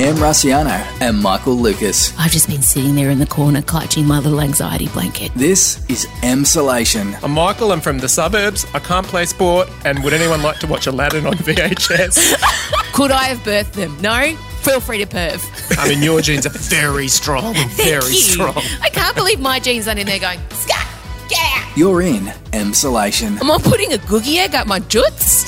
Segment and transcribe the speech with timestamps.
[0.00, 0.70] Em Rusciano
[1.00, 2.16] and Michael Lucas.
[2.16, 5.32] I've just been sitting there in the corner clutching my little anxiety blanket.
[5.34, 7.20] This is Emsolation.
[7.22, 7.72] I'm Michael.
[7.72, 8.64] I'm from the suburbs.
[8.74, 9.68] I can't play sport.
[9.84, 12.40] And would anyone like to watch Aladdin on VHS?
[12.92, 13.96] Could I have birthed them?
[14.00, 14.36] No?
[14.62, 15.42] Feel free to perv.
[15.76, 17.54] I mean, your genes are very strong.
[17.70, 18.20] very Thank you.
[18.20, 18.62] strong.
[18.82, 20.86] I can't believe my genes aren't in there going, scat,
[21.28, 21.76] get out.
[21.76, 23.40] You're in Emsolation.
[23.40, 25.42] Am I putting a googie egg up my jutes?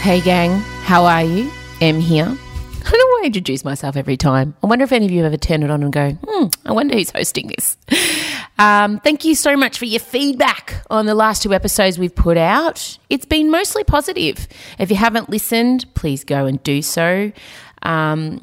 [0.00, 1.50] Hey gang, how are you?
[1.80, 2.36] Em here.
[2.88, 4.54] I don't why I introduce myself every time.
[4.62, 6.72] I wonder if any of you have ever turned it on and go, hmm, I
[6.72, 7.76] wonder who's hosting this.
[8.58, 12.38] Um, thank you so much for your feedback on the last two episodes we've put
[12.38, 12.98] out.
[13.10, 14.48] It's been mostly positive.
[14.78, 17.32] If you haven't listened, please go and do so.
[17.82, 18.42] Um,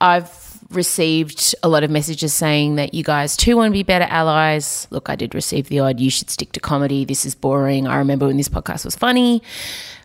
[0.00, 4.06] I've received a lot of messages saying that you guys too want to be better
[4.08, 4.86] allies.
[4.90, 7.04] Look, I did receive the odd, you should stick to comedy.
[7.04, 7.86] This is boring.
[7.86, 9.42] I remember when this podcast was funny.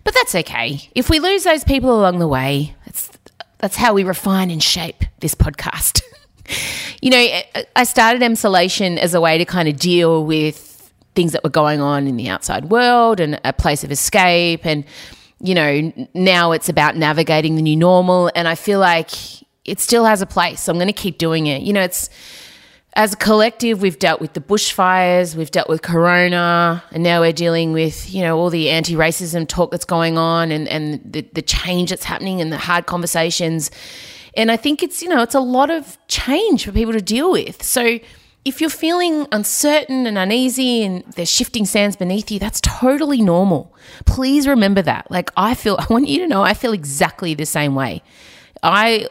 [0.04, 0.81] But that's okay.
[0.93, 3.09] If we lose those people along the way, that's,
[3.65, 6.03] that's how we refine and shape this podcast.
[7.01, 7.41] you know,
[7.75, 11.81] I started Emsolation as a way to kind of deal with things that were going
[11.81, 14.67] on in the outside world and a place of escape.
[14.67, 14.85] And,
[15.40, 18.29] you know, now it's about navigating the new normal.
[18.35, 19.09] And I feel like
[19.63, 20.62] it still has a place.
[20.62, 21.63] So I'm going to keep doing it.
[21.63, 22.12] You know, it's
[22.96, 27.34] as a collective, we've dealt with the bushfires, we've dealt with corona, and now we're
[27.34, 31.21] dealing with, you know, all the anti racism talk that's going on and, and the,
[31.34, 33.70] the change that's happening and the hard conversations.
[34.37, 37.32] And I think it's, you know, it's a lot of change for people to deal
[37.32, 37.62] with.
[37.63, 37.99] So
[38.46, 43.76] if you're feeling uncertain and uneasy and there's shifting sands beneath you, that's totally normal.
[44.05, 45.12] Please remember that.
[45.12, 48.04] Like, I feel, I want you to know, I feel exactly the same way.
[48.63, 49.07] I,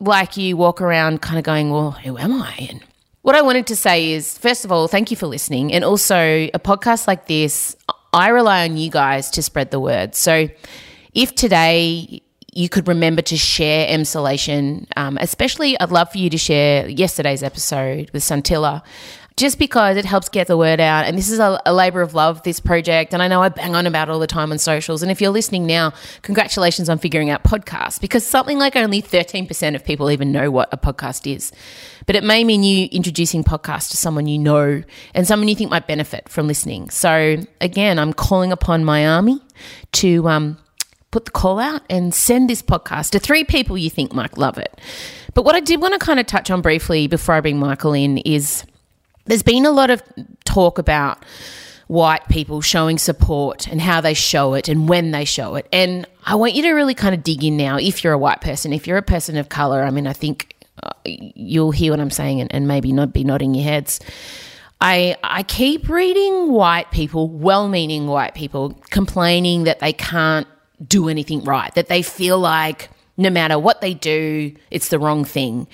[0.00, 2.68] like you, walk around kind of going, well, who am I?
[2.70, 2.84] And
[3.22, 5.72] what I wanted to say is, first of all, thank you for listening.
[5.72, 7.76] And also, a podcast like this,
[8.12, 10.14] I rely on you guys to spread the word.
[10.14, 10.48] So,
[11.14, 16.38] if today you could remember to share Emsolation, um, especially I'd love for you to
[16.38, 18.82] share yesterday's episode with Santilla,
[19.36, 21.04] just because it helps get the word out.
[21.06, 23.12] And this is a, a labor of love, this project.
[23.14, 25.02] And I know I bang on about it all the time on socials.
[25.02, 25.92] And if you're listening now,
[26.22, 30.68] congratulations on figuring out podcasts because something like only 13% of people even know what
[30.72, 31.52] a podcast is.
[32.06, 34.82] But it may mean you introducing podcasts to someone you know
[35.14, 36.90] and someone you think might benefit from listening.
[36.90, 39.40] So again, I'm calling upon my army
[39.92, 40.58] to um,
[41.10, 44.58] put the call out and send this podcast to three people you think might love
[44.58, 44.78] it.
[45.34, 47.94] But what I did want to kind of touch on briefly before I bring Michael
[47.94, 48.64] in is
[49.26, 50.02] there's been a lot of
[50.44, 51.24] talk about
[51.88, 55.66] white people showing support and how they show it and when they show it.
[55.72, 58.40] And I want you to really kind of dig in now if you're a white
[58.40, 59.82] person, if you're a person of color.
[59.82, 63.24] I mean, I think uh, you'll hear what I'm saying and, and maybe not be
[63.24, 64.00] nodding your heads.
[64.80, 70.46] I, I keep reading white people, well meaning white people, complaining that they can't
[70.84, 75.24] do anything right, that they feel like no matter what they do, it's the wrong
[75.24, 75.66] thing.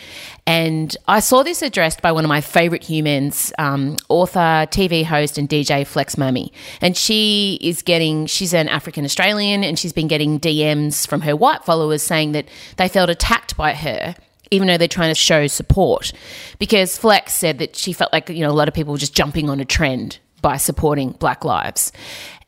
[0.47, 5.38] And I saw this addressed by one of my favorite humans, um, author, TV host,
[5.38, 6.50] and DJ Flex Mami.
[6.81, 11.37] And she is getting, she's an African Australian, and she's been getting DMs from her
[11.37, 14.15] white followers saying that they felt attacked by her.
[14.50, 16.10] Even though they're trying to show support,
[16.59, 19.15] because Flex said that she felt like you know a lot of people were just
[19.15, 21.93] jumping on a trend by supporting Black Lives,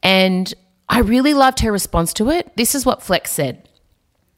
[0.02, 0.54] and
[0.88, 2.56] I really loved her response to it.
[2.56, 3.68] This is what Flex said.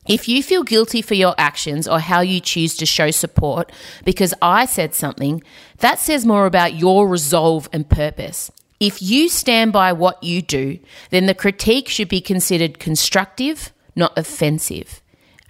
[0.07, 3.71] If you feel guilty for your actions or how you choose to show support
[4.05, 5.43] because I said something,
[5.79, 8.51] that says more about your resolve and purpose.
[8.81, 10.81] If you stand by what you do,
[11.11, 15.01] then the critique should be considered constructive, not offensive.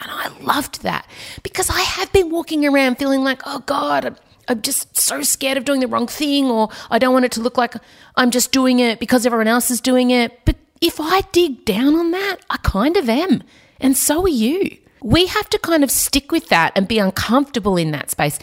[0.02, 1.06] And I loved that
[1.42, 5.64] because I have been walking around feeling like, oh God, I'm, just so scared of
[5.64, 7.74] doing the wrong thing, or I don't want it to look like
[8.16, 10.44] I'm just doing it because everyone else is doing it.
[10.44, 13.44] But if I dig down on that, I kind of am.
[13.82, 14.78] And so are you.
[15.02, 18.38] We have to kind of stick with that and be uncomfortable in that space.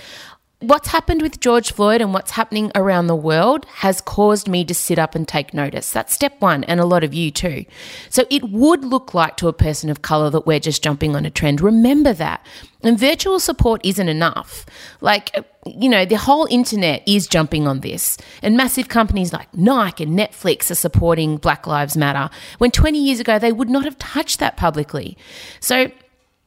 [0.62, 4.74] What's happened with George Floyd and what's happening around the world has caused me to
[4.74, 5.90] sit up and take notice.
[5.90, 7.64] That's step one, and a lot of you too.
[8.10, 11.26] So it would look like to a person of color that we're just jumping on
[11.26, 11.62] a trend.
[11.62, 12.46] Remember that.
[12.84, 14.66] And virtual support isn't enough.
[15.00, 15.34] Like,
[15.66, 20.20] you know, the whole internet is jumping on this, and massive companies like Nike and
[20.20, 24.40] Netflix are supporting Black Lives Matter when 20 years ago they would not have touched
[24.40, 25.18] that publicly.
[25.62, 25.90] So,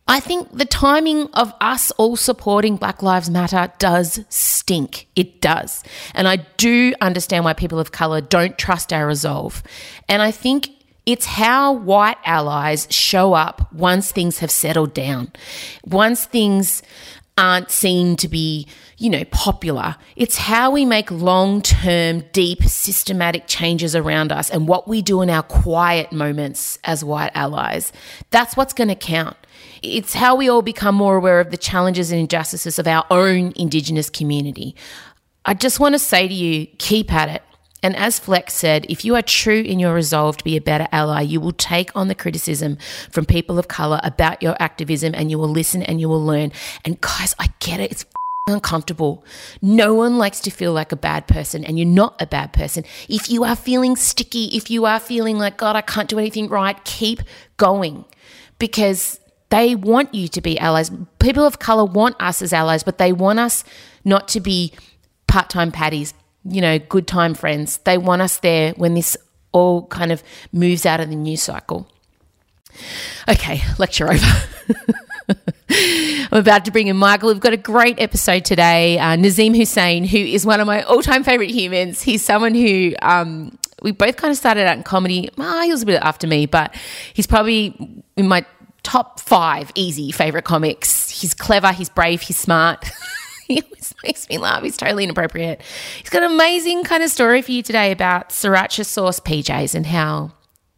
[0.08, 5.06] I think the timing of us all supporting Black Lives Matter does stink.
[5.14, 5.84] It does.
[6.14, 9.62] And I do understand why people of colour don't trust our resolve.
[10.08, 10.70] And I think
[11.06, 15.32] it's how white allies show up once things have settled down,
[15.84, 16.82] once things
[17.38, 18.66] aren't seen to be,
[18.98, 19.96] you know, popular.
[20.16, 25.22] It's how we make long term, deep, systematic changes around us and what we do
[25.22, 27.92] in our quiet moments as white allies.
[28.30, 29.36] That's what's going to count.
[29.82, 33.52] It's how we all become more aware of the challenges and injustices of our own
[33.56, 34.76] Indigenous community.
[35.44, 37.42] I just want to say to you keep at it.
[37.84, 40.86] And as Flex said, if you are true in your resolve to be a better
[40.92, 42.78] ally, you will take on the criticism
[43.10, 46.52] from people of color about your activism and you will listen and you will learn.
[46.84, 47.90] And guys, I get it.
[47.90, 48.04] It's
[48.46, 49.24] uncomfortable.
[49.60, 52.84] No one likes to feel like a bad person, and you're not a bad person.
[53.08, 56.48] If you are feeling sticky, if you are feeling like, God, I can't do anything
[56.48, 57.20] right, keep
[57.56, 58.04] going
[58.58, 59.20] because
[59.52, 60.90] they want you to be allies.
[61.18, 63.64] People of color want us as allies, but they want us
[64.02, 64.72] not to be
[65.26, 67.76] part time patties, you know, good time friends.
[67.84, 69.14] They want us there when this
[69.52, 70.22] all kind of
[70.52, 71.86] moves out of the news cycle.
[73.28, 74.26] Okay, lecture over.
[75.68, 77.28] I'm about to bring in Michael.
[77.28, 78.98] We've got a great episode today.
[78.98, 82.00] Uh, Nazeem Hussain, who is one of my all time favorite humans.
[82.00, 85.28] He's someone who um, we both kind of started out in comedy.
[85.36, 86.74] Well, he was a bit after me, but
[87.12, 88.46] he's probably in my
[88.82, 91.10] top five easy favorite comics.
[91.10, 92.90] He's clever, he's brave, he's smart.
[93.48, 94.62] he always makes me laugh.
[94.62, 95.62] He's totally inappropriate.
[95.98, 99.86] He's got an amazing kind of story for you today about sriracha sauce PJs and
[99.86, 100.32] how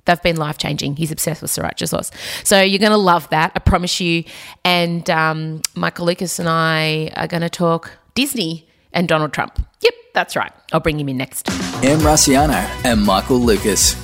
[0.05, 0.97] they've been life changing.
[0.97, 2.11] He's obsessed with sriracha sauce.
[2.43, 4.25] So you're going to love that, I promise you.
[4.65, 9.65] And um, Michael Lucas and I are going to talk Disney and Donald Trump.
[9.81, 10.53] Yep, that's right.
[10.73, 11.49] I'll bring him in next.
[11.83, 14.04] Em Rusciano and Michael Lucas.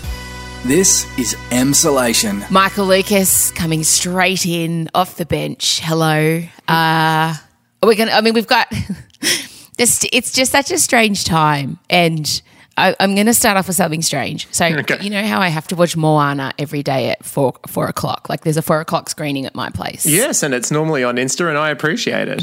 [0.64, 2.48] This is Emsolation.
[2.50, 5.80] Michael Lucas coming straight in off the bench.
[5.82, 6.42] Hello.
[6.68, 7.34] Uh,
[7.82, 8.12] we're gonna.
[8.12, 8.70] I mean, we've got.
[9.78, 12.42] this, it's just such a strange time, and
[12.80, 14.48] I, I'm going to start off with something strange.
[14.52, 14.98] So Okay.
[15.02, 18.28] you know how I have to watch Moana every day at four four o'clock.
[18.28, 20.06] Like there's a four o'clock screening at my place.
[20.06, 22.40] Yes, and it's normally on Insta, and I appreciate it.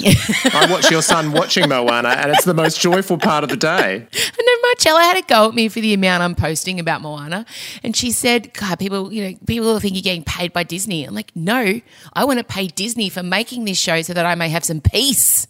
[0.55, 4.07] I watch your son watching Moana, and it's the most joyful part of the day.
[4.13, 7.45] I know Marcella had a go at me for the amount I'm posting about Moana,
[7.83, 11.15] and she said, "God, people, you know, people think you're getting paid by Disney." I'm
[11.15, 11.81] like, "No,
[12.13, 14.81] I want to pay Disney for making this show so that I may have some
[14.81, 15.47] peace."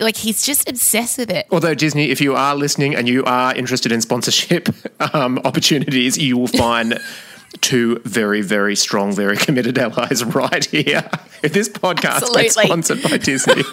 [0.00, 1.46] Like he's just obsessed with it.
[1.50, 4.68] Although Disney, if you are listening and you are interested in sponsorship
[5.14, 6.98] um, opportunities, you will find
[7.60, 11.08] two very, very strong, very committed allies right here.
[11.42, 13.62] If this podcast is sponsored by Disney,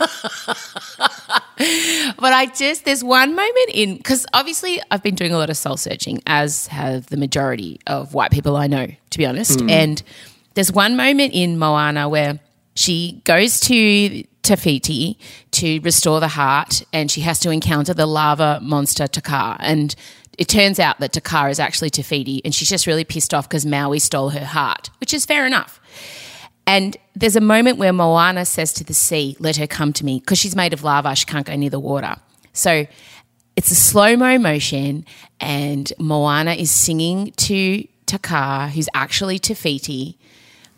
[2.18, 5.58] But I just there's one moment in because obviously I've been doing a lot of
[5.58, 9.62] soul searching, as have the majority of white people I know, to be honest.
[9.62, 10.02] And
[10.56, 12.40] there's one moment in Moana where
[12.76, 15.20] she goes to Te Fiti
[15.52, 19.58] to restore the heart, and she has to encounter the lava monster Te Kā.
[19.60, 19.94] And
[20.40, 23.50] it turns out that Takara is actually Te Fiti, and she's just really pissed off
[23.50, 25.82] because Maui stole her heart, which is fair enough.
[26.66, 30.20] And there's a moment where Moana says to the sea, Let her come to me,
[30.20, 32.16] because she's made of lava, she can't go near the water.
[32.54, 32.88] So
[33.58, 35.04] it's a slow mo motion,
[35.42, 40.18] and Moana is singing to Takara, who's actually Te Fiti.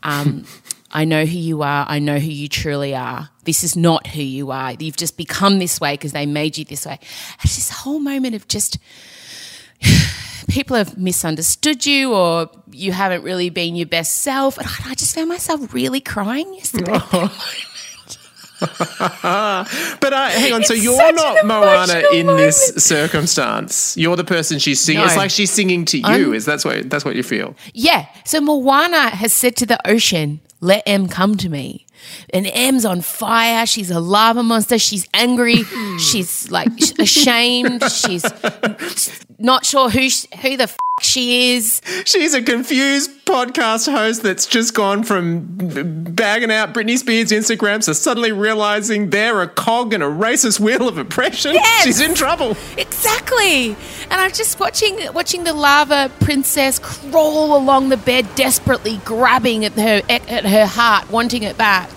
[0.01, 0.45] Um,
[0.91, 1.85] I know who you are.
[1.87, 3.29] I know who you truly are.
[3.43, 4.73] This is not who you are.
[4.73, 6.99] You've just become this way because they made you this way.
[7.43, 8.79] It's this whole moment of just
[10.47, 14.57] people have misunderstood you or you haven't really been your best self.
[14.57, 16.99] And I just found myself really crying yesterday.
[18.61, 20.63] but uh, hang on.
[20.63, 22.81] so you're not Moana in this moment.
[22.81, 23.97] circumstance.
[23.97, 25.03] You're the person she's singing.
[25.03, 26.05] It's like she's singing to you.
[26.05, 27.55] I'm- is that's what that's what you feel?
[27.73, 28.07] Yeah.
[28.25, 31.87] So Moana has said to the ocean, let M come to me.
[32.33, 33.65] And M's on fire.
[33.65, 34.77] She's a lava monster.
[34.77, 35.63] She's angry.
[35.99, 37.83] She's like ashamed.
[37.91, 38.25] She's
[39.39, 41.81] not sure who sh- who the f- she is.
[42.05, 45.45] She's a confused podcast host that's just gone from
[46.13, 50.87] bagging out Britney Spears' Instagrams to suddenly realizing they're a cog in a racist wheel
[50.87, 51.53] of oppression.
[51.53, 51.83] Yes!
[51.83, 52.55] She's in trouble.
[52.77, 53.75] Exactly.
[54.09, 59.73] And I'm just watching watching the lava princess crawl along the bed desperately grabbing at
[59.73, 61.89] her at her heart, wanting it back.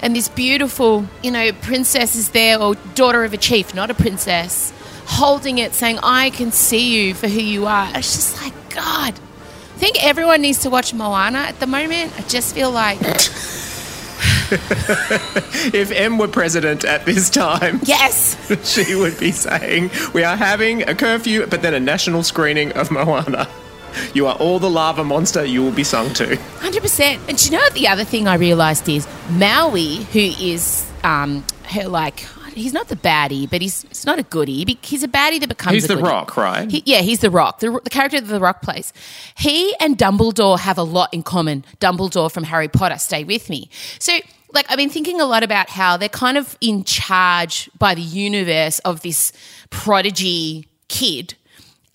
[0.00, 3.94] And this beautiful, you know, princess is there or daughter of a chief, not a
[3.94, 4.72] princess,
[5.08, 9.14] holding it saying, "I can see you for who you are." It's just like, God.
[9.14, 12.12] I think everyone needs to watch Moana at the moment.
[12.18, 12.98] I just feel like,
[14.50, 18.36] If M were president at this time, yes.
[18.64, 22.90] she would be saying, We are having a curfew, but then a national screening of
[22.90, 23.46] Moana.
[24.14, 26.36] You are all the lava monster you will be sung to.
[26.60, 27.20] Hundred percent.
[27.28, 31.44] And do you know what the other thing I realised is Maui, who is um,
[31.64, 32.20] her like
[32.58, 34.64] he's not the baddie, but he's he's not a goodie.
[34.64, 36.08] Be- He's a baddie that becomes He's the goodie.
[36.08, 36.70] rock, right?
[36.70, 38.92] He, yeah, he's the Rock, the, the character that the Rock plays.
[39.36, 41.64] He and Dumbledore have a lot in common.
[41.80, 43.68] Dumbledore from Harry Potter, stay with me.
[43.98, 44.18] So,
[44.52, 48.00] like, I've been thinking a lot about how they're kind of in charge by the
[48.02, 49.32] universe of this
[49.70, 51.34] prodigy kid.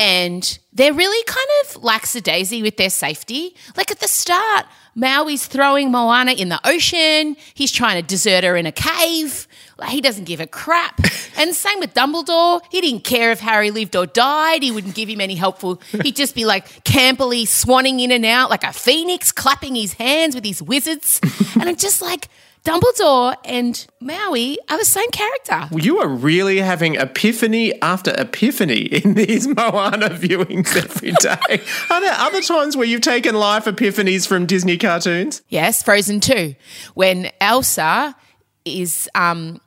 [0.04, 3.56] And they're really kind of lackadaisy with their safety.
[3.78, 4.66] Like at the start,
[4.98, 7.38] Maui's throwing Moana in the ocean.
[7.54, 9.48] He's trying to desert her in a cave.
[9.78, 11.00] Like, he doesn't give a crap.
[11.38, 12.60] and same with Dumbledore.
[12.70, 14.62] He didn't care if Harry lived or died.
[14.62, 15.82] He wouldn't give him any helpful.
[16.02, 20.36] He'd just be like campily swanning in and out like a phoenix, clapping his hands
[20.36, 21.22] with his wizards.
[21.56, 22.28] and I'm just like,
[22.64, 25.68] Dumbledore and Maui are the same character.
[25.76, 31.62] You are really having epiphany after epiphany in these Moana viewings every day.
[31.90, 35.42] are there other times where you've taken life epiphanies from Disney cartoons?
[35.50, 36.56] Yes, Frozen 2.
[36.94, 38.16] When Elsa
[38.64, 39.60] is um,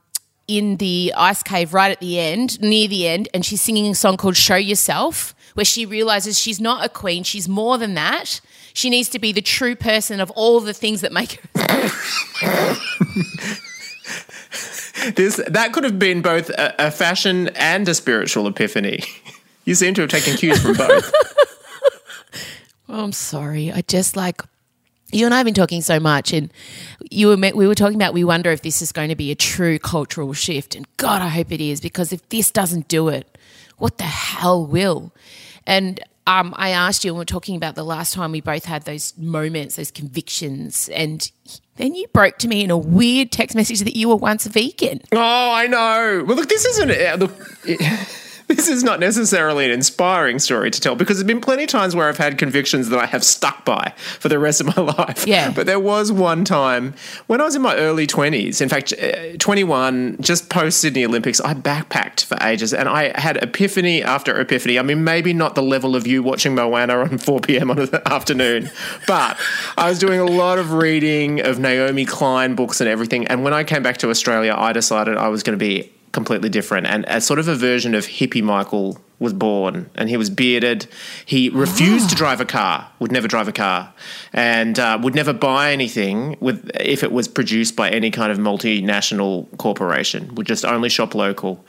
[0.48, 3.94] in the ice cave right at the end, near the end, and she's singing a
[3.94, 8.40] song called Show Yourself, where she realizes she's not a queen, she's more than that.
[8.76, 11.48] She needs to be the true person of all the things that make her.
[15.12, 19.00] this that could have been both a, a fashion and a spiritual epiphany.
[19.64, 21.10] You seem to have taken cues from both.
[22.90, 23.72] oh, I'm sorry.
[23.72, 24.42] I just like
[25.10, 26.52] you and I have been talking so much, and
[27.10, 29.34] you were we were talking about we wonder if this is going to be a
[29.34, 33.38] true cultural shift, and God, I hope it is because if this doesn't do it,
[33.78, 35.12] what the hell will?
[35.66, 38.64] And um, I asked you, and we are talking about the last time we both
[38.64, 41.30] had those moments, those convictions, and
[41.76, 44.48] then you broke to me in a weird text message that you were once a
[44.48, 45.00] vegan.
[45.12, 46.24] Oh, I know.
[46.26, 46.90] Well, look, this isn't.
[46.90, 47.66] Uh, look,
[48.56, 51.96] this is not necessarily an inspiring story to tell because there's been plenty of times
[51.96, 55.26] where I've had convictions that I have stuck by for the rest of my life.
[55.26, 55.50] Yeah.
[55.50, 56.94] But there was one time
[57.26, 61.40] when I was in my early 20s, in fact, uh, 21, just post Sydney Olympics,
[61.40, 64.78] I backpacked for ages and I had epiphany after epiphany.
[64.78, 67.72] I mean, maybe not the level of you watching Moana on 4 p.m.
[67.72, 68.70] on an afternoon,
[69.08, 69.36] but
[69.76, 73.26] I was doing a lot of reading of Naomi Klein books and everything.
[73.26, 76.48] And when I came back to Australia, I decided I was going to be completely
[76.48, 76.86] different.
[76.86, 80.86] And a sort of a version of hippie Michael was born, and he was bearded.
[81.26, 82.08] He refused oh.
[82.08, 83.92] to drive a car, would never drive a car,
[84.32, 88.38] and uh, would never buy anything with if it was produced by any kind of
[88.38, 90.34] multinational corporation.
[90.36, 91.62] Would just only shop local,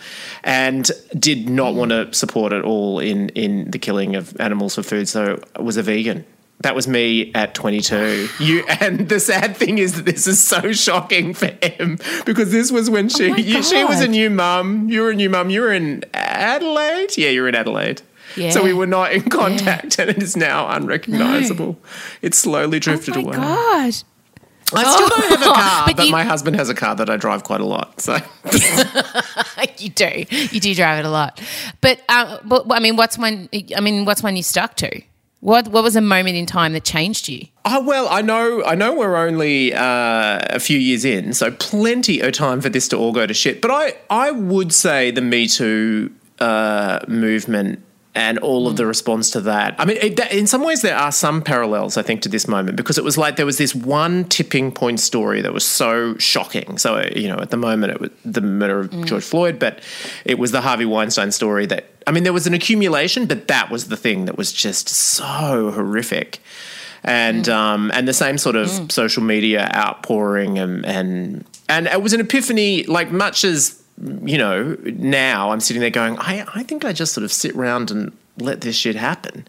[0.46, 0.90] and
[1.20, 5.10] did not want to support at all in in the killing of animals for food.
[5.10, 6.26] So was a vegan
[6.62, 8.30] that was me at 22.
[8.40, 12.72] You and the sad thing is that this is so shocking for him because this
[12.72, 14.90] was when she oh you, she was a new mum.
[14.90, 15.50] You were a new mum.
[15.50, 17.18] You were in Adelaide.
[17.18, 18.02] Yeah, you were in Adelaide.
[18.36, 18.52] Yeah.
[18.52, 20.06] So we were not in contact, yeah.
[20.06, 21.74] and it is now unrecognizable.
[21.74, 21.78] No.
[22.22, 23.36] It's slowly drifted oh away.
[23.36, 23.94] God.
[24.74, 27.10] I still don't have a car, but, but you, my husband has a car that
[27.10, 28.02] I drive quite a lot.
[28.02, 28.18] So
[29.78, 31.42] you do, you do drive it a lot.
[31.80, 33.48] But, uh, but I mean, what's one?
[33.76, 35.02] I mean, what's one you stuck to?
[35.40, 37.48] What what was a moment in time that changed you?
[37.64, 42.22] Oh well, I know I know we're only uh, a few years in, so plenty
[42.22, 43.62] of time for this to all go to shit.
[43.62, 47.84] But I I would say the Me Too uh, movement
[48.18, 49.76] and all of the response to that.
[49.78, 52.76] I mean, it, in some ways, there are some parallels, I think, to this moment
[52.76, 56.80] because it was like there was this one tipping point story that was so shocking.
[56.80, 59.06] So, you know, at the moment, it was the murder of mm.
[59.06, 59.84] George Floyd, but
[60.26, 63.70] it was the Harvey Weinstein story that, I mean, there was an accumulation, but that
[63.70, 66.40] was the thing that was just so horrific.
[67.04, 67.54] And mm.
[67.54, 68.92] um, and the same sort of mm.
[68.92, 74.78] social media outpouring and and and it was an epiphany, like much as you know,
[74.86, 78.16] now I'm sitting there going, I, I think I just sort of sit around and
[78.38, 79.48] let this shit happen.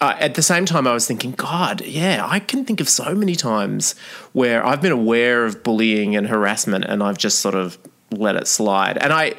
[0.00, 3.14] Uh, at the same time, I was thinking, God, yeah, I can think of so
[3.14, 3.98] many times
[4.32, 7.76] where I've been aware of bullying and harassment and I've just sort of
[8.10, 8.96] let it slide.
[8.96, 9.34] And I,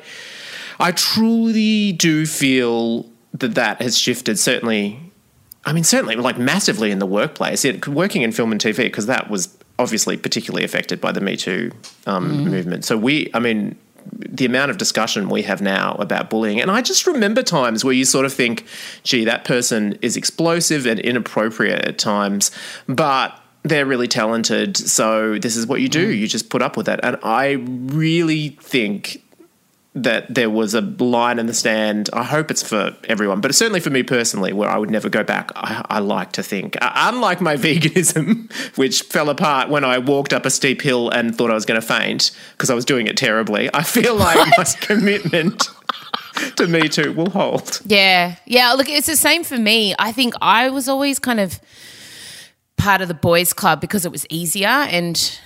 [0.80, 4.38] I truly do feel that that has shifted.
[4.38, 5.00] Certainly,
[5.66, 7.66] I mean, certainly, like massively in the workplace.
[7.66, 11.38] It, working in film and TV, because that was obviously particularly affected by the Me
[11.38, 11.72] Too
[12.06, 12.52] um, mm.
[12.52, 12.86] movement.
[12.86, 16.62] So we, I mean, the amount of discussion we have now about bullying.
[16.62, 18.66] And I just remember times where you sort of think,
[19.04, 22.52] gee, that person is explosive and inappropriate at times,
[22.88, 24.78] but they're really talented.
[24.78, 26.14] So this is what you do.
[26.14, 26.18] Mm.
[26.18, 27.00] You just put up with it.
[27.04, 29.24] And I really think
[29.94, 32.10] that there was a line in the stand.
[32.14, 35.24] I hope it's for everyone, but certainly for me personally, where I would never go
[35.24, 35.52] back.
[35.56, 40.32] I, I like to think, uh, unlike my veganism, which fell apart when I walked
[40.32, 43.08] up a steep hill and thought I was going to faint because I was doing
[43.08, 43.70] it terribly.
[43.74, 45.68] I feel like my commitment
[46.56, 47.82] to me too will hold.
[47.86, 48.72] Yeah, yeah.
[48.74, 49.94] Look, it's the same for me.
[50.00, 51.60] I think I was always kind of
[52.78, 55.40] part of the boys' club because it was easier and.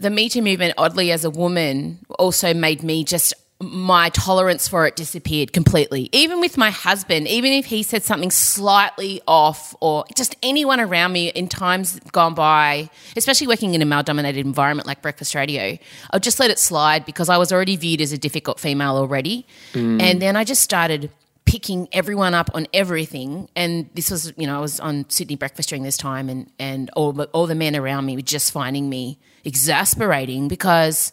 [0.00, 4.86] The Me Too movement, oddly, as a woman, also made me just my tolerance for
[4.86, 6.08] it disappeared completely.
[6.12, 11.12] Even with my husband, even if he said something slightly off or just anyone around
[11.12, 15.76] me in times gone by, especially working in a male dominated environment like breakfast radio,
[16.12, 19.44] I'll just let it slide because I was already viewed as a difficult female already.
[19.72, 20.00] Mm.
[20.00, 21.10] And then I just started
[21.44, 23.48] picking everyone up on everything.
[23.56, 26.90] And this was, you know, I was on Sydney Breakfast during this time, and and
[26.90, 31.10] all the, all the men around me were just finding me exasperating because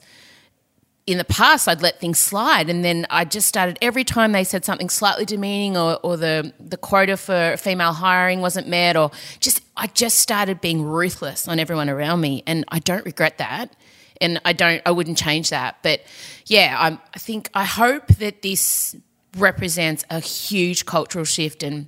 [1.08, 4.44] in the past I'd let things slide and then I just started every time they
[4.44, 9.12] said something slightly demeaning or, or the the quota for female hiring wasn't met or
[9.40, 13.76] just I just started being ruthless on everyone around me and I don't regret that
[14.20, 15.78] and I don't I wouldn't change that.
[15.84, 16.02] But
[16.48, 18.96] yeah I'm, I think I hope that this
[19.38, 21.88] represents a huge cultural shift and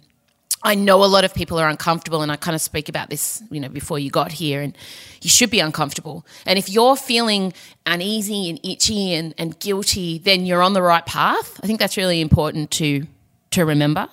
[0.63, 3.43] I know a lot of people are uncomfortable, and I kind of speak about this,
[3.51, 4.75] you know, before you got here, and
[5.21, 6.25] you should be uncomfortable.
[6.45, 7.53] And if you're feeling
[7.85, 11.59] uneasy and itchy and, and guilty, then you're on the right path.
[11.63, 13.05] I think that's really important to
[13.51, 14.09] to remember.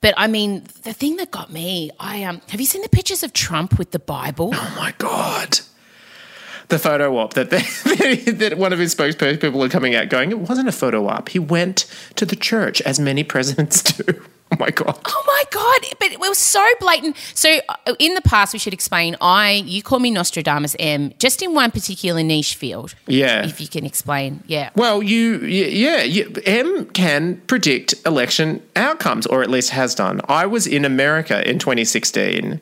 [0.00, 3.22] But I mean, the thing that got me, I um, have you seen the pictures
[3.22, 4.50] of Trump with the Bible?
[4.54, 5.60] Oh my god.
[6.68, 7.50] The photo op that
[8.38, 11.28] that one of his spokespeople are coming out going, it wasn't a photo op.
[11.28, 14.22] He went to the church, as many presidents do.
[14.52, 14.98] Oh my god.
[15.06, 15.96] Oh my god!
[15.98, 17.16] But it was so blatant.
[17.34, 19.16] So uh, in the past, we should explain.
[19.20, 22.94] I you call me Nostradamus M, just in one particular niche field.
[23.06, 23.46] Yeah.
[23.46, 24.68] If you can explain, yeah.
[24.76, 30.20] Well, you, yeah, you, M can predict election outcomes, or at least has done.
[30.28, 32.60] I was in America in 2016,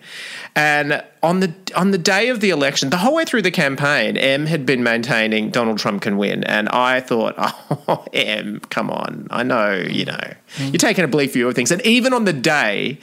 [0.54, 4.16] and on the on the day of the election, the whole way through the campaign,
[4.16, 9.26] M had been maintaining Donald Trump can win, and I thought, oh, M, come on,
[9.30, 10.72] I know, you know, mm.
[10.72, 11.70] you're taking a bleak view of things.
[11.70, 12.98] And even on the day,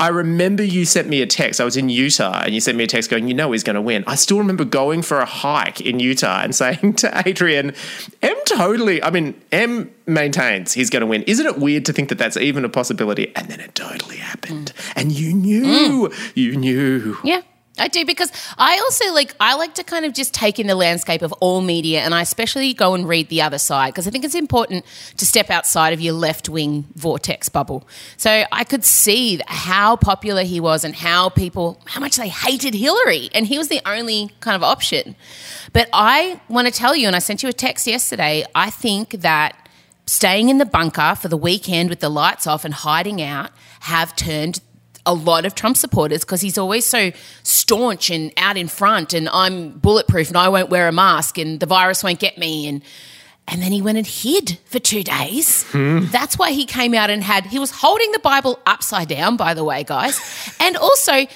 [0.00, 1.60] I remember you sent me a text.
[1.60, 3.74] I was in Utah, and you sent me a text going, you know, he's going
[3.74, 4.02] to win.
[4.06, 7.72] I still remember going for a hike in Utah and saying to Adrian,
[8.20, 9.02] M totally.
[9.02, 11.22] I mean, M maintains he's going to win.
[11.22, 13.34] Isn't it weird to think that that's even a possibility?
[13.36, 14.92] And then it totally happened, mm.
[14.96, 16.32] and you knew, mm.
[16.34, 17.42] you knew, yeah.
[17.80, 20.74] I do because I also like I like to kind of just take in the
[20.74, 24.10] landscape of all media and I especially go and read the other side because I
[24.10, 24.84] think it's important
[25.16, 27.88] to step outside of your left-wing vortex bubble.
[28.16, 32.74] So I could see how popular he was and how people how much they hated
[32.74, 35.16] Hillary and he was the only kind of option.
[35.72, 39.22] But I want to tell you and I sent you a text yesterday, I think
[39.22, 39.56] that
[40.06, 44.14] staying in the bunker for the weekend with the lights off and hiding out have
[44.16, 44.60] turned
[45.06, 47.10] a lot of Trump supporters because he's always so
[47.42, 51.58] staunch and out in front and I'm bulletproof and I won't wear a mask and
[51.58, 52.82] the virus won't get me and
[53.48, 55.64] and then he went and hid for two days.
[55.72, 56.04] Hmm.
[56.12, 59.54] That's why he came out and had he was holding the Bible upside down, by
[59.54, 60.20] the way, guys.
[60.60, 61.26] And also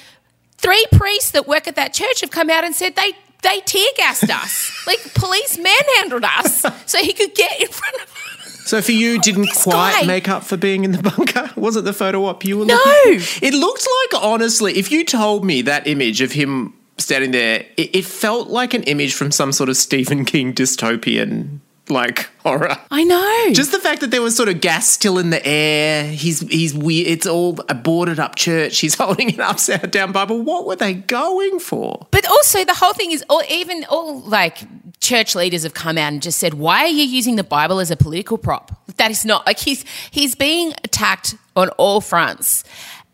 [0.57, 3.87] three priests that work at that church have come out and said they they tear
[3.97, 4.71] gassed us.
[4.87, 8.34] like police manhandled us so he could get in front of
[8.65, 11.51] so for you, didn't quite make up for being in the bunker?
[11.59, 12.75] Was it the photo op you were no.
[12.75, 13.21] looking?
[13.41, 17.95] It looked like, honestly, if you told me that image of him standing there, it,
[17.95, 22.77] it felt like an image from some sort of Stephen King dystopian like horror.
[22.89, 23.53] I know.
[23.53, 26.05] Just the fact that there was sort of gas still in the air.
[26.07, 27.07] He's he's weird.
[27.07, 28.79] It's all a boarded up church.
[28.79, 30.41] He's holding an upside down Bible.
[30.41, 32.07] What were they going for?
[32.11, 34.59] But also the whole thing is, all even all like
[35.05, 37.91] church leaders have come out and just said, "Why are you using the Bible as
[37.91, 42.63] a political prop?" That is not like he's he's being attacked on all fronts,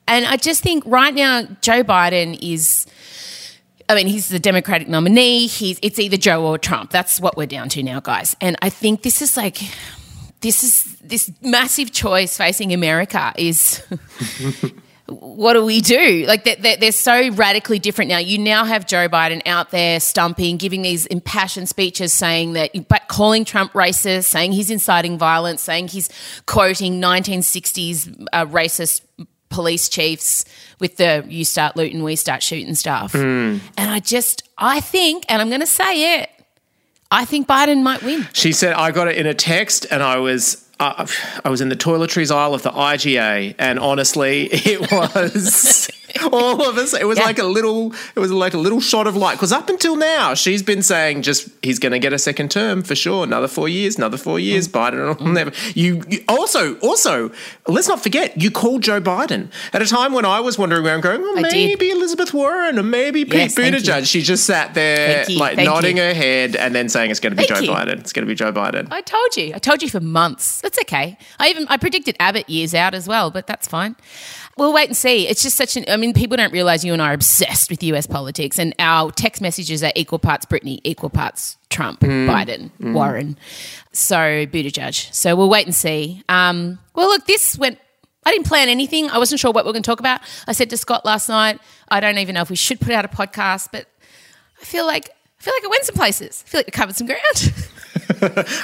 [0.07, 2.87] and I just think right now Joe Biden is.
[3.89, 5.47] I mean, he's the Democratic nominee.
[5.47, 6.91] He's it's either Joe or Trump.
[6.91, 8.37] That's what we're down to now, guys.
[8.39, 9.59] And I think this is like
[10.39, 13.83] this is this massive choice facing America is
[15.19, 16.25] what do we do?
[16.27, 18.17] Like they're, they're, so radically different now.
[18.17, 23.07] You now have Joe Biden out there stumping, giving these impassioned speeches saying that, but
[23.07, 26.09] calling Trump racist, saying he's inciting violence, saying he's
[26.45, 29.01] quoting 1960s uh, racist
[29.49, 30.45] police chiefs
[30.79, 33.13] with the you start looting, we start shooting stuff.
[33.13, 33.59] Mm.
[33.77, 36.29] And I just, I think, and I'm going to say it,
[37.11, 38.27] I think Biden might win.
[38.33, 41.05] She said, I got it in a text and I was uh,
[41.45, 45.89] I was in the toiletries aisle of the IGA, and honestly, it was
[46.31, 46.93] all of us.
[46.93, 47.25] It was yeah.
[47.25, 47.93] like a little.
[48.15, 49.33] It was like a little shot of light.
[49.33, 52.81] Because up until now, she's been saying just he's going to get a second term
[52.81, 53.23] for sure.
[53.23, 53.97] Another four years.
[53.97, 54.67] Another four years.
[54.67, 54.71] Mm.
[54.71, 55.33] Biden will mm.
[55.33, 55.51] never.
[55.73, 57.31] You, you, also also
[57.67, 61.01] let's not forget you called Joe Biden at a time when I was wandering around
[61.01, 61.97] going, well, maybe did.
[61.97, 64.05] Elizabeth Warren or maybe Pete yes, Buttigieg.
[64.05, 66.03] She just sat there like thank nodding you.
[66.03, 67.77] her head and then saying it's going to be thank Joe you.
[67.77, 67.99] Biden.
[67.99, 68.87] It's going to be Joe Biden.
[68.91, 69.53] I told you.
[69.53, 70.61] I told you for months.
[70.61, 71.17] That's okay.
[71.39, 73.95] I even I predicted Abbott years out as well, but that's fine.
[74.57, 75.27] We'll wait and see.
[75.27, 75.85] It's just such an.
[75.87, 79.11] I mean, people don't realize you and I are obsessed with US politics, and our
[79.11, 82.27] text messages are equal parts Britney, equal parts Trump, mm.
[82.27, 82.93] Biden, mm.
[82.93, 83.37] Warren.
[83.91, 85.13] So Buttigieg.
[85.13, 86.23] So we'll wait and see.
[86.29, 87.79] Um, well, look, this went.
[88.23, 89.09] I didn't plan anything.
[89.09, 90.21] I wasn't sure what we are going to talk about.
[90.47, 91.59] I said to Scott last night,
[91.89, 93.87] I don't even know if we should put out a podcast, but
[94.61, 96.43] I feel like I feel like it went some places.
[96.45, 97.21] I feel like I covered some ground.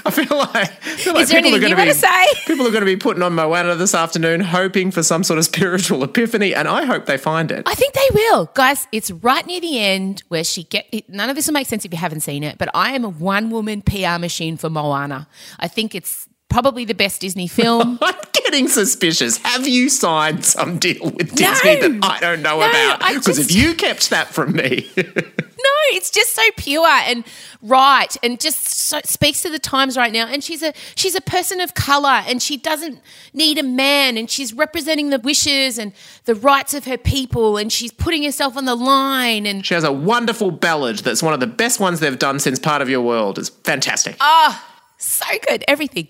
[0.05, 2.25] I feel like, I feel like Is there anything you gonna say?
[2.45, 5.45] people are going to be putting on Moana this afternoon, hoping for some sort of
[5.53, 7.63] spiritual epiphany, and I hope they find it.
[7.65, 8.87] I think they will, guys.
[8.91, 10.85] It's right near the end where she get.
[10.91, 13.03] It, none of this will make sense if you haven't seen it, but I am
[13.03, 15.27] a one woman PR machine for Moana.
[15.59, 17.97] I think it's probably the best Disney film.
[18.01, 19.37] I'm getting suspicious.
[19.37, 22.99] Have you signed some deal with Disney that I don't know No, about?
[23.13, 24.89] Because if you kept that from me,
[25.59, 27.23] No, it's just so pure and
[27.63, 30.27] right, and just so, speaks to the times right now.
[30.27, 33.01] And she's a she's a person of color, and she doesn't
[33.33, 35.93] need a man, and she's representing the wishes and
[36.25, 39.47] the rights of her people, and she's putting herself on the line.
[39.47, 42.59] And she has a wonderful ballad that's one of the best ones they've done since
[42.59, 43.39] Part of Your World.
[43.39, 44.15] It's fantastic.
[44.19, 44.63] Oh,
[44.97, 46.09] so good, everything.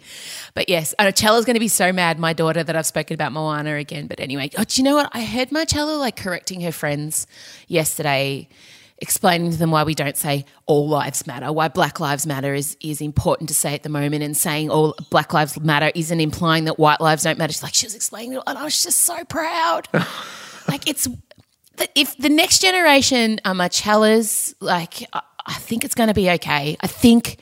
[0.53, 3.75] But yes, know going to be so mad, my daughter, that I've spoken about Moana
[3.75, 4.07] again.
[4.07, 5.09] But anyway, oh, do you know what?
[5.13, 7.27] I heard Marcella like correcting her friends
[7.67, 8.47] yesterday,
[8.99, 12.77] explaining to them why we don't say all lives matter, why Black Lives Matter is
[12.79, 16.65] is important to say at the moment, and saying all Black Lives Matter isn't implying
[16.65, 17.53] that white lives don't matter.
[17.53, 19.87] She's like she was explaining it, and I was just so proud.
[20.67, 21.07] like it's
[21.75, 26.29] that if the next generation are Marcellas, like I, I think it's going to be
[26.31, 26.75] okay.
[26.81, 27.37] I think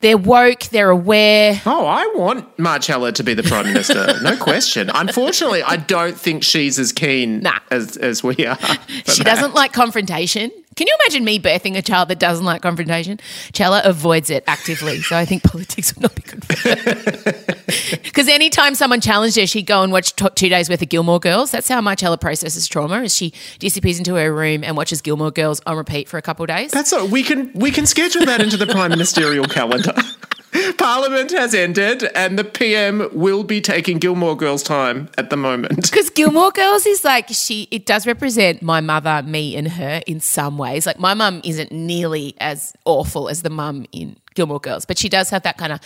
[0.00, 1.60] they're woke, they're aware.
[1.66, 4.90] Oh, I want Marcella to be the Prime Minister, no question.
[4.94, 7.58] Unfortunately, I don't think she's as keen Nah.
[7.70, 8.56] as, as we are.
[8.58, 9.24] She that.
[9.24, 10.50] doesn't like confrontation.
[10.76, 13.18] Can you imagine me birthing a child that doesn't like confrontation?
[13.52, 17.34] Chella avoids it actively, so I think politics would not be good for her.
[18.02, 21.20] Because anytime someone challenged her, she'd go and watch t- two days worth of Gilmore
[21.20, 21.52] Girls.
[21.52, 23.02] That's how Marcella processes trauma.
[23.02, 26.42] Is she disappears into her room and watches Gilmore Girls on repeat for a couple
[26.42, 26.72] of days?
[26.72, 27.06] That's all.
[27.06, 29.94] We can we can schedule that into the prime ministerial calendar.
[30.78, 35.90] Parliament has ended, and the PM will be taking Gilmore Girls time at the moment.
[35.90, 40.20] Because Gilmore Girls is like she it does represent my mother, me, and her in
[40.20, 40.86] some ways.
[40.86, 45.08] Like my mum isn't nearly as awful as the mum in Gilmore Girls, but she
[45.08, 45.80] does have that kind of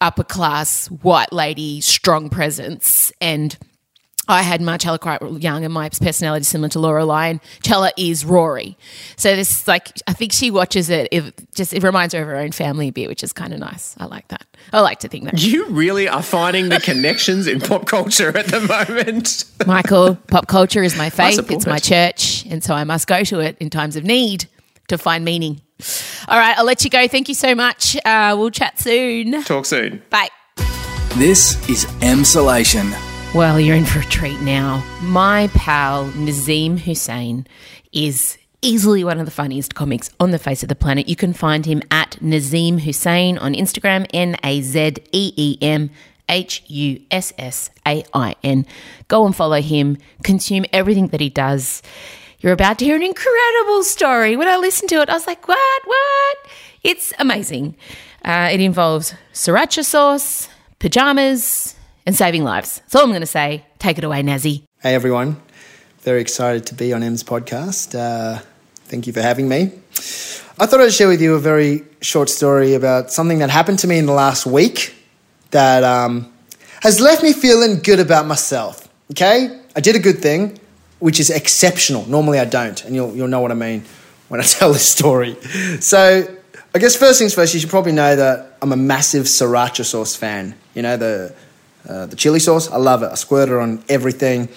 [0.00, 3.58] upper class white lady strong presence and
[4.30, 7.40] I had Marcella quite young, and my personality is similar to Lorelai.
[7.62, 8.76] Chella is Rory,
[9.16, 11.08] so this like I think she watches it.
[11.10, 13.58] It just it reminds her of her own family a bit, which is kind of
[13.60, 13.94] nice.
[13.98, 14.44] I like that.
[14.72, 15.40] I like to think that.
[15.42, 19.44] You really are finding the connections in pop culture at the moment.
[19.66, 21.34] Michael, pop culture is my faith.
[21.36, 21.82] support It's my it.
[21.82, 22.46] church.
[22.46, 24.46] And so I must go to it in times of need
[24.88, 25.60] to find meaning.
[26.28, 27.08] All right, I'll let you go.
[27.08, 27.96] Thank you so much.
[28.04, 29.42] Uh, we'll chat soon.
[29.44, 30.02] Talk soon.
[30.10, 30.28] Bye.
[31.16, 32.92] This is Emsolation.
[33.32, 34.84] Well, you're in for a treat now.
[35.02, 37.46] My pal Nazeem Hussain
[37.92, 41.08] is easily one of the funniest comics on the face of the planet.
[41.08, 45.90] You can find him at Nazeem Hussain on Instagram, N A Z E E M
[46.28, 48.66] H U S S A I N.
[49.06, 51.82] Go and follow him, consume everything that he does.
[52.40, 54.34] You're about to hear an incredible story.
[54.34, 55.82] When I listened to it, I was like, what?
[55.86, 56.36] What?
[56.82, 57.76] It's amazing.
[58.24, 60.48] Uh, it involves sriracha sauce,
[60.80, 61.76] pajamas,
[62.10, 62.80] and saving lives.
[62.80, 63.64] That's all I'm going to say.
[63.78, 64.64] Take it away, Nazi.
[64.82, 65.40] Hey everyone,
[66.00, 67.96] very excited to be on Em's podcast.
[67.96, 68.42] Uh,
[68.86, 69.70] thank you for having me.
[70.58, 73.86] I thought I'd share with you a very short story about something that happened to
[73.86, 74.92] me in the last week
[75.52, 76.32] that um,
[76.82, 78.88] has left me feeling good about myself.
[79.12, 80.58] Okay, I did a good thing,
[80.98, 82.04] which is exceptional.
[82.06, 83.84] Normally I don't, and you'll you'll know what I mean
[84.26, 85.36] when I tell this story.
[85.78, 86.26] So
[86.74, 90.16] I guess first things first, you should probably know that I'm a massive sriracha sauce
[90.16, 90.56] fan.
[90.74, 91.36] You know the
[91.88, 92.70] uh, the chili sauce.
[92.70, 93.10] I love it.
[93.10, 94.48] I squirt it on everything,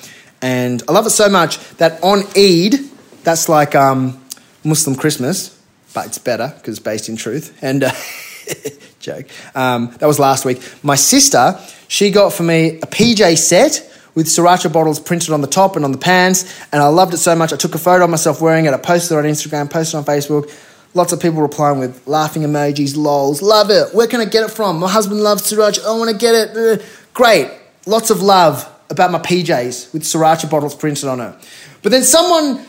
[0.41, 2.75] and I love it so much that on Eid,
[3.23, 4.21] that's like um,
[4.63, 5.59] Muslim Christmas,
[5.93, 7.57] but it's better because it's based in truth.
[7.61, 7.91] And uh,
[8.99, 9.27] joke.
[9.53, 10.61] Um, that was last week.
[10.81, 15.47] My sister, she got for me a PJ set with sriracha bottles printed on the
[15.47, 17.53] top and on the pants, and I loved it so much.
[17.53, 18.73] I took a photo of myself wearing it.
[18.73, 20.51] I posted it on Instagram, posted on Facebook.
[20.95, 23.41] Lots of people replying with laughing emojis, lols.
[23.41, 23.95] Love it.
[23.95, 24.79] Where can I get it from?
[24.79, 25.85] My husband loves sriracha.
[25.85, 26.85] I want to get it.
[27.13, 27.49] Great.
[27.85, 31.35] Lots of love about my PJs with sriracha bottles printed on it.
[31.81, 32.65] But then someone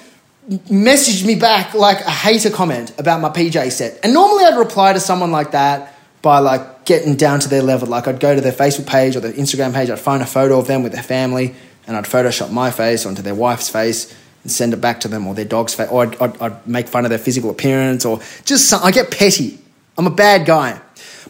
[0.49, 4.01] messaged me back like a hater comment about my PJ set.
[4.03, 7.89] And normally I'd reply to someone like that by like getting down to their level.
[7.89, 10.59] Like I'd go to their Facebook page or their Instagram page, I'd find a photo
[10.59, 11.55] of them with their family,
[11.87, 15.27] and I'd Photoshop my face onto their wife's face and send it back to them
[15.27, 18.21] or their dog's face, or I'd, I'd, I'd make fun of their physical appearance or
[18.45, 19.59] just some, I get petty.
[19.97, 20.81] I'm a bad guy.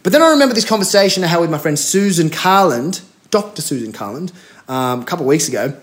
[0.05, 3.63] But then I remember this conversation I had with my friend Susan Carland, Dr.
[3.63, 4.31] Susan Carland,
[4.67, 5.75] um, a couple of weeks ago.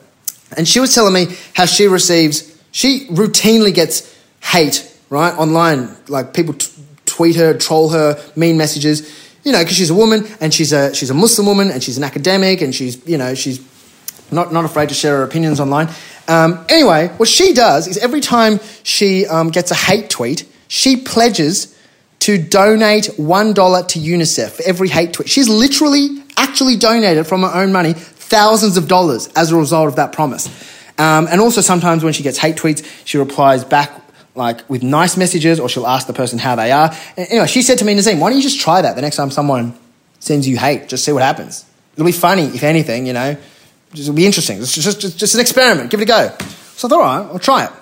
[0.57, 5.97] And she was telling me how she receives, she routinely gets hate, right, online.
[6.07, 6.71] Like people t-
[7.05, 10.95] tweet her, troll her, mean messages, you know, because she's a woman and she's a,
[10.95, 13.61] she's a Muslim woman and she's an academic and she's, you know, she's
[14.31, 15.89] not, not afraid to share her opinions online.
[16.29, 20.97] Um, anyway, what she does is every time she um, gets a hate tweet, she
[20.97, 21.77] pledges
[22.23, 25.29] to donate $1 to UNICEF for every hate tweet.
[25.29, 29.97] She's literally actually donated from her own money thousands of dollars as a result of
[29.97, 30.47] that promise.
[30.99, 33.91] Um, and also sometimes when she gets hate tweets, she replies back
[34.37, 36.95] like with nice messages or she'll ask the person how they are.
[37.17, 39.31] Anyway, she said to me, Nazeem, why don't you just try that the next time
[39.33, 39.77] someone
[40.21, 40.89] sends you hate?
[40.89, 41.65] Just see what happens.
[41.95, 43.37] It'll be funny, if anything, you know.
[43.95, 44.59] It'll be interesting.
[44.59, 45.91] It's just, just, just an experiment.
[45.91, 46.37] Give it a go.
[46.77, 47.73] So I thought, all right, I'll try it.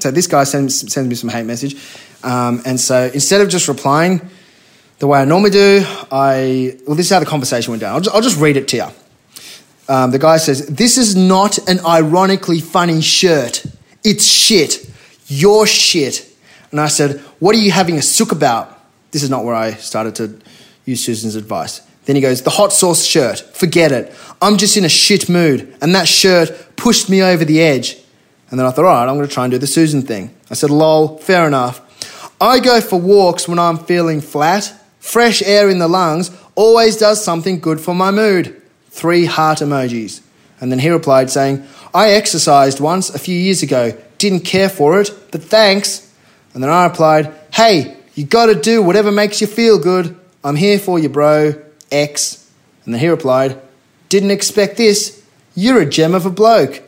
[0.00, 1.76] So this guy sends, sends me some hate message.
[2.22, 4.28] Um, and so instead of just replying
[4.98, 7.94] the way I normally do, I, well, this is how the conversation went down.
[7.94, 8.86] I'll just, I'll just read it to you.
[9.88, 13.64] Um, the guy says, This is not an ironically funny shirt.
[14.04, 14.88] It's shit.
[15.26, 16.28] You're shit.
[16.70, 18.74] And I said, What are you having a sook about?
[19.10, 20.38] This is not where I started to
[20.84, 21.80] use Susan's advice.
[22.04, 23.38] Then he goes, The hot sauce shirt.
[23.54, 24.14] Forget it.
[24.42, 25.74] I'm just in a shit mood.
[25.80, 27.96] And that shirt pushed me over the edge.
[28.50, 30.34] And then I thought, All right, I'm going to try and do the Susan thing.
[30.50, 31.80] I said, Lol, fair enough.
[32.40, 34.72] I go for walks when I'm feeling flat.
[35.00, 38.58] Fresh air in the lungs always does something good for my mood
[38.98, 40.20] three heart emojis.
[40.60, 45.00] And then he replied saying, I exercised once a few years ago, didn't care for
[45.00, 46.12] it, but thanks.
[46.52, 50.18] And then I replied, Hey, you gotta do whatever makes you feel good.
[50.42, 51.54] I'm here for you, bro.
[51.92, 52.50] X.
[52.84, 53.60] And then he replied,
[54.08, 55.24] Didn't expect this.
[55.54, 56.82] You're a gem of a bloke.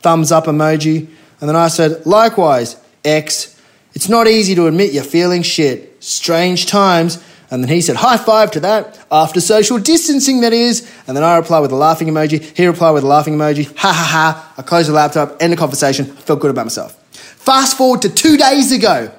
[0.00, 1.08] Thumbs up emoji.
[1.40, 3.57] And then I said, Likewise, X.
[3.98, 6.04] It's not easy to admit you're feeling shit.
[6.04, 7.20] Strange times.
[7.50, 10.88] And then he said, high five to that, after social distancing, that is.
[11.08, 12.40] And then I replied with a laughing emoji.
[12.56, 13.66] He replied with a laughing emoji.
[13.76, 14.54] Ha ha ha.
[14.56, 16.94] I closed the laptop, end the conversation, I felt good about myself.
[17.12, 19.10] Fast forward to two days ago,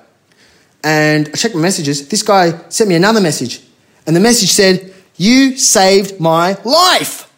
[0.82, 2.08] and I checked my messages.
[2.08, 3.62] This guy sent me another message,
[4.08, 7.30] and the message said, You saved my life.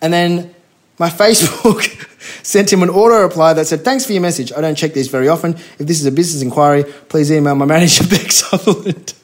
[0.00, 0.54] And then
[0.98, 4.52] my Facebook sent him an auto reply that said, Thanks for your message.
[4.52, 5.54] I don't check these very often.
[5.78, 9.14] If this is a business inquiry, please email my manager, Beck Sutherland.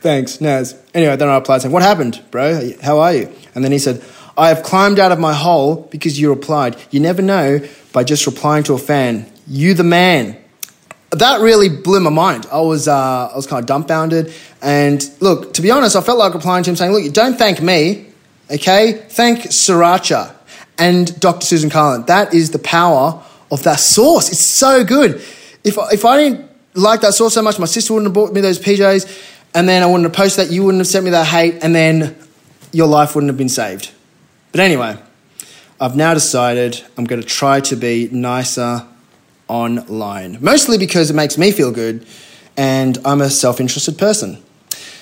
[0.00, 0.76] Thanks, Naz.
[0.94, 2.70] Anyway, then I replied saying, What happened, bro?
[2.82, 3.32] How are you?
[3.54, 4.02] And then he said,
[4.36, 6.76] I have climbed out of my hole because you replied.
[6.90, 7.60] You never know
[7.92, 9.30] by just replying to a fan.
[9.48, 10.36] You the man.
[11.10, 12.46] That really blew my mind.
[12.52, 14.32] I was, uh, I was kind of dumbfounded.
[14.62, 17.60] And look, to be honest, I felt like replying to him saying, Look, don't thank
[17.60, 18.06] me,
[18.50, 18.92] okay?
[19.08, 20.37] Thank Sriracha
[20.78, 21.44] and Dr.
[21.44, 22.06] Susan Carland.
[22.06, 24.30] That is the power of that sauce.
[24.30, 25.16] It's so good.
[25.64, 28.40] If, if I didn't like that sauce so much, my sister wouldn't have bought me
[28.40, 31.26] those PJs and then I wouldn't have posted that, you wouldn't have sent me that
[31.26, 32.16] hate, and then
[32.72, 33.90] your life wouldn't have been saved.
[34.52, 34.96] But anyway,
[35.80, 38.86] I've now decided I'm going to try to be nicer
[39.48, 42.06] online, mostly because it makes me feel good,
[42.56, 44.42] and I'm a self interested person.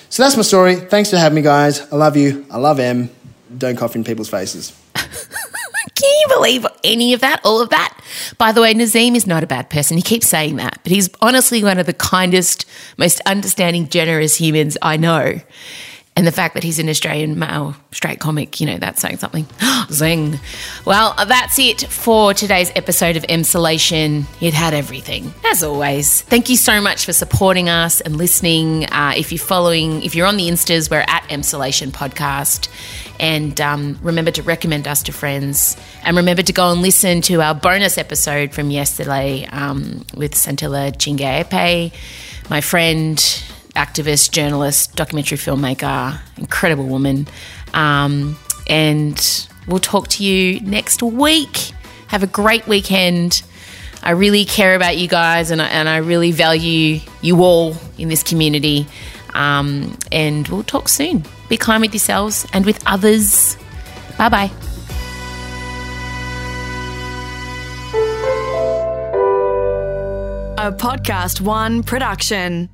[0.09, 0.75] So that's my story.
[0.75, 1.81] Thanks for having me, guys.
[1.91, 2.45] I love you.
[2.49, 3.09] I love M.
[3.57, 4.77] Don't cough in people's faces.
[5.97, 7.41] Can you believe any of that?
[7.43, 7.99] All of that?
[8.37, 9.97] By the way, Nazeem is not a bad person.
[9.97, 12.65] He keeps saying that, but he's honestly one of the kindest,
[12.97, 15.41] most understanding, generous humans I know.
[16.15, 19.45] And the fact that he's an Australian male straight comic, you know, that's saying something.
[19.91, 20.39] Zing.
[20.83, 24.25] Well, that's it for today's episode of Emsolation.
[24.41, 26.21] It had everything, as always.
[26.21, 28.85] Thank you so much for supporting us and listening.
[28.85, 32.67] Uh, if you're following, if you're on the Instas, we're at Emsolation Podcast.
[33.19, 35.75] And um, remember to recommend us to friends.
[36.03, 40.91] And remember to go and listen to our bonus episode from yesterday um, with Santilla
[40.91, 41.93] Chingaipe,
[42.49, 43.17] my friend
[43.75, 47.27] activist, journalist, documentary filmmaker, incredible woman.
[47.73, 51.71] Um, and we'll talk to you next week.
[52.07, 53.43] Have a great weekend.
[54.03, 58.09] I really care about you guys and I, and I really value you all in
[58.09, 58.87] this community.
[59.33, 61.23] Um, and we'll talk soon.
[61.49, 63.57] Be kind with yourselves and with others.
[64.17, 64.51] Bye bye.
[70.59, 72.69] A Podcast One production.